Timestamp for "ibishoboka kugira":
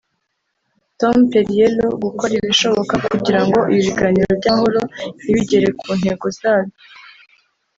2.39-3.41